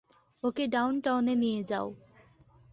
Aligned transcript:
ওকে 0.43 0.63
ডাউনটাউনে 0.67 1.33
নিয়ে 1.35 1.61
যাও। 1.63 1.87